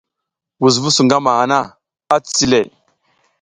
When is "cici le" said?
2.25-2.59